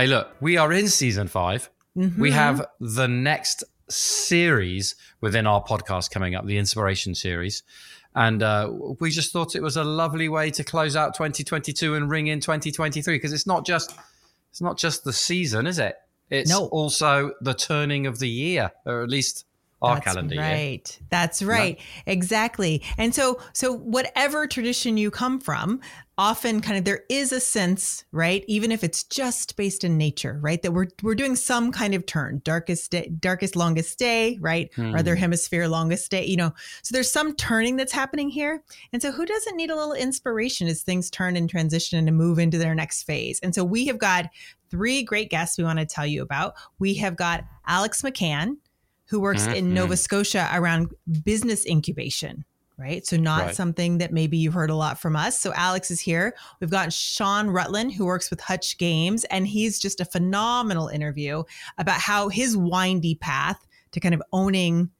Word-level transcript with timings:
Hey, 0.00 0.06
look, 0.06 0.34
we 0.40 0.56
are 0.56 0.72
in 0.72 0.88
season 0.88 1.28
5 1.28 1.68
Mm-hmm. 1.94 2.22
We 2.22 2.30
have 2.30 2.64
the 2.80 3.06
next 3.06 3.64
series 3.90 4.94
within 5.20 5.46
our 5.46 5.62
podcast 5.62 6.10
coming 6.10 6.34
up, 6.34 6.46
the 6.46 6.56
Inspiration 6.56 7.14
series. 7.14 7.62
And 8.14 8.42
uh, 8.42 8.72
we 8.98 9.10
just 9.10 9.30
thought 9.30 9.54
it 9.54 9.62
was 9.62 9.76
a 9.76 9.84
lovely 9.84 10.30
way 10.30 10.50
to 10.52 10.64
close 10.64 10.96
out 10.96 11.12
2022 11.12 11.96
and 11.96 12.08
ring 12.08 12.28
in 12.28 12.40
2023 12.40 13.14
because 13.16 13.34
it's 13.34 13.46
not 13.46 13.66
just 13.66 13.94
it's 14.50 14.62
not 14.62 14.78
just 14.78 15.04
the 15.04 15.12
season, 15.12 15.66
is 15.66 15.78
it? 15.78 15.96
It's 16.30 16.48
No. 16.48 16.68
also 16.68 17.32
the 17.42 17.52
turning 17.52 18.06
of 18.06 18.20
the 18.20 18.28
year, 18.30 18.70
or 18.86 19.02
at 19.02 19.10
least 19.10 19.44
our 19.82 19.96
That's 19.96 20.06
calendar 20.06 20.34
year. 20.34 20.44
right. 20.44 20.98
That's 21.08 21.42
right. 21.42 21.78
Exactly. 22.06 22.82
And 22.98 23.14
so 23.14 23.40
so 23.52 23.72
whatever 23.72 24.46
tradition 24.46 24.96
you 24.96 25.10
come 25.10 25.40
from, 25.40 25.80
often 26.18 26.60
kind 26.60 26.76
of 26.76 26.84
there 26.84 27.04
is 27.08 27.32
a 27.32 27.40
sense, 27.40 28.04
right? 28.12 28.44
Even 28.46 28.70
if 28.70 28.84
it's 28.84 29.04
just 29.04 29.56
based 29.56 29.84
in 29.84 29.96
nature, 29.96 30.38
right? 30.42 30.60
That 30.60 30.72
we're 30.72 30.88
we're 31.02 31.14
doing 31.14 31.34
some 31.34 31.72
kind 31.72 31.94
of 31.94 32.04
turn, 32.04 32.42
darkest 32.44 32.90
day, 32.90 33.10
darkest 33.18 33.56
longest 33.56 33.98
day, 33.98 34.36
right? 34.38 34.70
Hmm. 34.74 34.94
Other 34.94 35.16
hemisphere 35.16 35.66
longest 35.66 36.10
day, 36.10 36.26
you 36.26 36.36
know. 36.36 36.52
So 36.82 36.92
there's 36.92 37.10
some 37.10 37.34
turning 37.34 37.76
that's 37.76 37.92
happening 37.92 38.28
here. 38.28 38.62
And 38.92 39.00
so 39.00 39.10
who 39.12 39.24
doesn't 39.24 39.56
need 39.56 39.70
a 39.70 39.76
little 39.76 39.94
inspiration 39.94 40.68
as 40.68 40.82
things 40.82 41.10
turn 41.10 41.36
and 41.36 41.48
transition 41.48 42.06
and 42.06 42.16
move 42.16 42.38
into 42.38 42.58
their 42.58 42.74
next 42.74 43.04
phase? 43.04 43.40
And 43.42 43.54
so 43.54 43.64
we 43.64 43.86
have 43.86 43.98
got 43.98 44.26
three 44.70 45.02
great 45.02 45.30
guests 45.30 45.58
we 45.58 45.64
want 45.64 45.78
to 45.78 45.86
tell 45.86 46.06
you 46.06 46.22
about. 46.22 46.54
We 46.78 46.94
have 46.94 47.16
got 47.16 47.44
Alex 47.66 48.02
McCann, 48.02 48.56
who 49.10 49.20
works 49.20 49.46
in 49.46 49.66
Mhm. 49.66 49.72
Nova 49.72 49.96
Scotia 49.96 50.48
around 50.52 50.88
business 51.24 51.66
incubation, 51.66 52.44
right? 52.78 53.04
So, 53.06 53.16
not 53.16 53.46
Right. 53.46 53.54
something 53.56 53.98
that 53.98 54.12
maybe 54.12 54.38
you've 54.38 54.54
heard 54.54 54.70
a 54.70 54.76
lot 54.76 55.00
from 55.00 55.16
us. 55.16 55.38
So, 55.38 55.52
Alex 55.54 55.90
is 55.90 56.00
here. 56.00 56.34
We've 56.60 56.70
got 56.70 56.92
Sean 56.92 57.48
Rutland, 57.50 57.94
who 57.94 58.06
works 58.06 58.30
with 58.30 58.40
Hutch 58.40 58.78
Games, 58.78 59.24
and 59.24 59.46
he's 59.48 59.78
just 59.80 60.00
a 60.00 60.04
phenomenal 60.04 60.88
interview 60.88 61.42
about 61.76 62.00
how 62.00 62.28
his 62.28 62.56
windy 62.56 63.16
path 63.16 63.66
to 63.90 64.00
kind 64.00 64.14
of 64.14 64.22
owning 64.32 64.90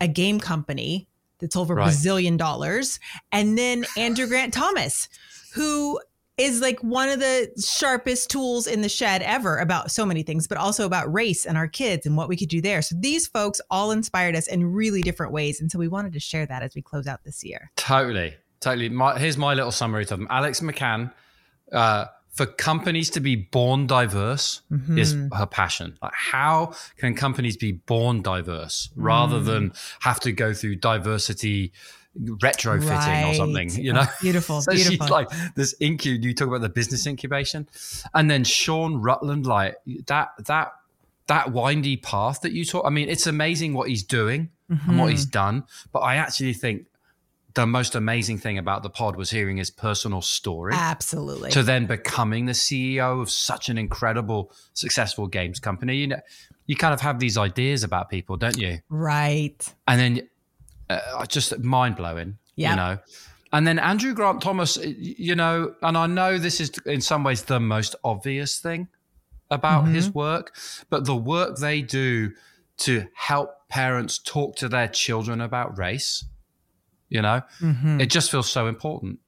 a 0.00 0.06
game 0.08 0.38
company 0.38 1.08
that's 1.40 1.56
over 1.56 1.74
a 1.74 1.76
Right. 1.78 1.92
bazillion 1.92 2.36
dollars. 2.38 3.00
And 3.32 3.58
then 3.58 3.84
Andrew 3.96 4.26
Grant 4.26 4.54
Thomas, 4.54 5.08
who 5.54 6.00
is 6.38 6.60
like 6.60 6.78
one 6.80 7.08
of 7.08 7.18
the 7.18 7.50
sharpest 7.64 8.30
tools 8.30 8.66
in 8.66 8.82
the 8.82 8.88
shed 8.88 9.22
ever 9.22 9.56
about 9.56 9.90
so 9.90 10.04
many 10.04 10.22
things, 10.22 10.46
but 10.46 10.58
also 10.58 10.84
about 10.84 11.12
race 11.12 11.46
and 11.46 11.56
our 11.56 11.68
kids 11.68 12.04
and 12.04 12.16
what 12.16 12.28
we 12.28 12.36
could 12.36 12.48
do 12.48 12.60
there. 12.60 12.82
So 12.82 12.94
these 12.98 13.26
folks 13.26 13.60
all 13.70 13.90
inspired 13.90 14.36
us 14.36 14.46
in 14.46 14.72
really 14.72 15.00
different 15.00 15.32
ways. 15.32 15.60
And 15.60 15.70
so 15.70 15.78
we 15.78 15.88
wanted 15.88 16.12
to 16.12 16.20
share 16.20 16.44
that 16.46 16.62
as 16.62 16.74
we 16.74 16.82
close 16.82 17.06
out 17.06 17.24
this 17.24 17.42
year. 17.42 17.70
Totally, 17.76 18.34
totally. 18.60 18.90
My, 18.90 19.18
here's 19.18 19.38
my 19.38 19.54
little 19.54 19.72
summary 19.72 20.04
to 20.06 20.16
them. 20.16 20.26
Alex 20.28 20.60
McCann, 20.60 21.10
uh, 21.72 22.06
for 22.32 22.44
companies 22.44 23.08
to 23.08 23.20
be 23.20 23.34
born 23.34 23.86
diverse 23.86 24.60
is 24.90 25.16
her 25.34 25.46
passion. 25.46 25.96
Like, 26.02 26.12
how 26.14 26.74
can 26.98 27.14
companies 27.14 27.56
be 27.56 27.72
born 27.72 28.20
diverse 28.20 28.90
rather 28.94 29.40
than 29.40 29.72
have 30.00 30.20
to 30.20 30.32
go 30.32 30.52
through 30.52 30.76
diversity 30.76 31.72
retrofitting 32.20 33.30
or 33.30 33.34
something? 33.34 33.70
You 33.70 33.92
know, 33.92 34.04
Oh, 34.06 34.14
beautiful, 34.20 34.60
so 34.62 34.72
beautiful. 34.72 35.06
she's 35.06 35.10
like 35.10 35.28
this 35.54 35.74
incu. 35.80 36.22
You 36.22 36.34
talk 36.34 36.48
about 36.48 36.60
the 36.60 36.68
business 36.68 37.06
incubation, 37.06 37.68
and 38.14 38.30
then 38.30 38.44
Sean 38.44 38.96
Rutland, 39.02 39.46
like 39.46 39.76
that 40.06 40.30
that 40.46 40.72
that 41.26 41.52
windy 41.52 41.96
path 41.96 42.40
that 42.42 42.52
you 42.52 42.64
talk. 42.64 42.84
I 42.86 42.90
mean, 42.90 43.08
it's 43.08 43.26
amazing 43.26 43.74
what 43.74 43.88
he's 43.88 44.02
doing 44.02 44.50
and 44.68 44.98
what 44.98 45.10
he's 45.10 45.24
mm-hmm. 45.26 45.30
done. 45.30 45.64
But 45.92 46.00
I 46.00 46.16
actually 46.16 46.52
think 46.52 46.86
the 47.54 47.66
most 47.66 47.94
amazing 47.94 48.38
thing 48.38 48.58
about 48.58 48.82
the 48.82 48.90
pod 48.90 49.16
was 49.16 49.30
hearing 49.30 49.56
his 49.56 49.70
personal 49.70 50.20
story 50.20 50.74
Absolutely. 50.76 51.50
to 51.50 51.62
then 51.62 51.86
becoming 51.86 52.44
the 52.44 52.52
CEO 52.52 53.20
of 53.20 53.30
such 53.30 53.70
an 53.70 53.78
incredible, 53.78 54.52
successful 54.74 55.26
games 55.26 55.58
company. 55.58 55.96
You 55.96 56.06
know, 56.08 56.20
you 56.66 56.76
kind 56.76 56.92
of 56.92 57.00
have 57.00 57.18
these 57.18 57.38
ideas 57.38 57.82
about 57.82 58.10
people, 58.10 58.36
don't 58.36 58.58
you? 58.58 58.80
right. 58.88 59.74
And 59.88 60.00
then 60.00 60.28
uh, 60.90 61.26
just 61.26 61.58
mind 61.60 61.96
blowing, 61.96 62.38
Yep. 62.56 62.70
you 62.70 62.76
know. 62.76 62.98
And 63.52 63.66
then 63.66 63.78
Andrew 63.78 64.12
Grant 64.12 64.42
Thomas, 64.42 64.76
you 64.76 65.34
know, 65.34 65.74
and 65.82 65.96
I 65.96 66.06
know 66.06 66.36
this 66.38 66.60
is 66.60 66.70
in 66.84 67.00
some 67.00 67.22
ways 67.24 67.42
the 67.42 67.60
most 67.60 67.94
obvious 68.04 68.58
thing 68.58 68.88
about 69.50 69.84
Mm-hmm. 69.84 69.94
his 69.94 70.10
work, 70.14 70.54
but 70.90 71.04
the 71.06 71.14
work 71.16 71.58
they 71.58 71.80
do 71.80 72.32
to 72.78 73.06
help 73.14 73.68
parents 73.68 74.18
talk 74.18 74.56
to 74.56 74.68
their 74.68 74.88
children 74.88 75.40
about 75.40 75.78
race, 75.78 76.24
you 77.08 77.22
know, 77.22 77.40
it 77.60 78.06
just 78.10 78.30
feels 78.30 78.50
so 78.50 78.66
important. 78.66 79.20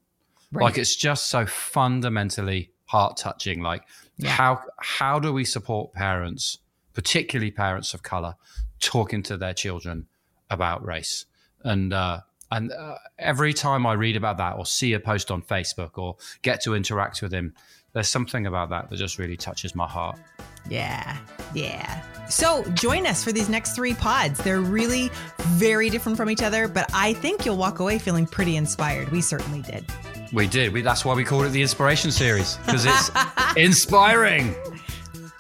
Right. 0.51 0.65
Like 0.65 0.79
it's 0.79 0.97
just 0.97 1.27
so 1.27 1.47
fundamentally 1.47 2.73
heart 2.87 3.17
touching. 3.17 3.63
Like 3.63 3.85
Yeah. 4.17 4.31
how 4.31 4.63
how 4.79 5.19
do 5.21 5.33
we 5.33 5.45
support 5.45 5.93
parents, 5.93 6.59
particularly 6.93 7.51
parents 7.53 7.95
of 7.95 8.03
color, 8.03 8.35
talking 8.81 9.23
to 9.25 9.37
their 9.37 9.55
children 9.55 10.07
about 10.51 10.85
race? 10.85 11.25
And 11.65 11.93
uh, 11.93 12.21
and 12.51 12.73
uh, 12.73 12.97
every 13.19 13.53
time 13.53 13.87
I 13.87 13.93
read 13.95 14.17
about 14.17 14.39
that 14.39 14.57
or 14.57 14.65
see 14.67 14.93
a 14.95 15.01
post 15.01 15.31
on 15.31 15.43
Facebook 15.43 15.99
or 15.99 16.17
get 16.43 16.63
to 16.63 16.75
interact 16.75 17.21
with 17.23 17.33
him, 17.33 17.55
there's 17.93 18.09
something 18.09 18.47
about 18.47 18.71
that 18.71 18.91
that 18.91 18.97
just 18.97 19.19
really 19.19 19.37
touches 19.37 19.75
my 19.75 19.87
heart. 19.87 20.19
Yeah. 20.69 21.17
Yeah. 21.55 22.03
So 22.29 22.63
join 22.73 23.07
us 23.07 23.25
for 23.25 23.33
these 23.33 23.49
next 23.49 23.75
three 23.75 23.95
pods. 23.95 24.39
They're 24.43 24.61
really 24.61 25.11
very 25.39 25.89
different 25.89 26.17
from 26.19 26.31
each 26.31 26.43
other, 26.43 26.69
but 26.69 26.91
I 26.93 27.15
think 27.15 27.47
you'll 27.47 27.57
walk 27.57 27.79
away 27.81 27.99
feeling 27.99 28.27
pretty 28.27 28.57
inspired. 28.57 29.09
We 29.11 29.23
certainly 29.23 29.63
did. 29.63 29.85
We 30.33 30.47
did. 30.47 30.73
We, 30.75 30.83
that's 30.83 31.07
why 31.07 31.15
we 31.15 31.25
called 31.25 31.47
it 31.47 31.51
the 31.51 31.63
Inspiration 31.63 32.11
Series 32.11 32.57
because 32.67 32.85
it's 32.85 33.11
inspiring. 33.57 34.55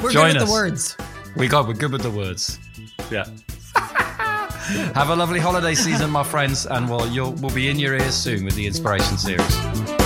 We're 0.02 0.12
Join 0.12 0.32
good 0.32 0.34
with 0.34 0.42
us. 0.44 0.48
the 0.48 0.52
words. 0.52 0.96
We 1.36 1.46
got 1.48 1.68
we're 1.68 1.74
good 1.74 1.92
with 1.92 2.02
the 2.02 2.10
words. 2.10 2.58
Yeah. 3.10 3.26
Have 4.68 5.08
a 5.08 5.16
lovely 5.16 5.40
holiday 5.40 5.74
season, 5.74 6.10
my 6.10 6.22
friends, 6.22 6.66
and 6.66 6.90
we'll 6.90 7.32
we'll 7.40 7.54
be 7.54 7.68
in 7.68 7.78
your 7.78 7.94
ears 7.94 8.14
soon 8.14 8.44
with 8.44 8.54
the 8.54 8.66
Inspiration 8.66 9.16
Series. 9.16 9.97